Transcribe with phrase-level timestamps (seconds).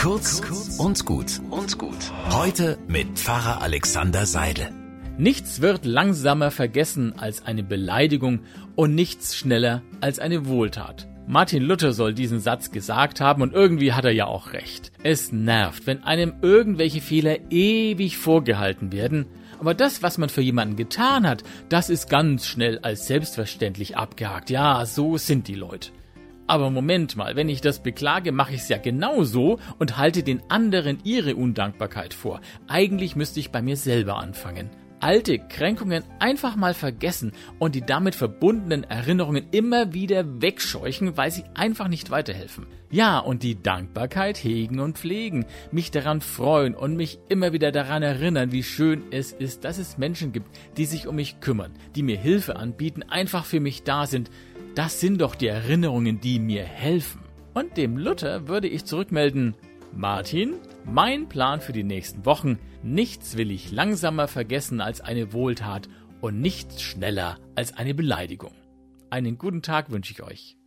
[0.00, 0.40] Kurz
[0.78, 2.10] und gut und gut.
[2.30, 4.70] Heute mit Pfarrer Alexander Seidel.
[5.18, 8.40] Nichts wird langsamer vergessen als eine Beleidigung
[8.76, 11.06] und nichts schneller als eine Wohltat.
[11.26, 14.90] Martin Luther soll diesen Satz gesagt haben und irgendwie hat er ja auch recht.
[15.02, 19.26] Es nervt, wenn einem irgendwelche Fehler ewig vorgehalten werden,
[19.58, 24.48] aber das, was man für jemanden getan hat, das ist ganz schnell als selbstverständlich abgehakt.
[24.48, 25.90] Ja, so sind die Leute.
[26.50, 30.42] Aber Moment mal, wenn ich das beklage, mache ich es ja genauso und halte den
[30.48, 32.40] anderen ihre Undankbarkeit vor.
[32.66, 34.68] Eigentlich müsste ich bei mir selber anfangen.
[34.98, 41.44] Alte Kränkungen einfach mal vergessen und die damit verbundenen Erinnerungen immer wieder wegscheuchen, weil sie
[41.54, 42.66] einfach nicht weiterhelfen.
[42.90, 48.02] Ja, und die Dankbarkeit hegen und pflegen, mich daran freuen und mich immer wieder daran
[48.02, 52.02] erinnern, wie schön es ist, dass es Menschen gibt, die sich um mich kümmern, die
[52.02, 54.32] mir Hilfe anbieten, einfach für mich da sind,
[54.74, 57.20] das sind doch die Erinnerungen, die mir helfen.
[57.54, 59.54] Und dem Luther würde ich zurückmelden,
[59.92, 65.88] Martin, mein Plan für die nächsten Wochen, nichts will ich langsamer vergessen als eine Wohltat
[66.20, 68.52] und nichts schneller als eine Beleidigung.
[69.10, 70.59] Einen guten Tag wünsche ich euch.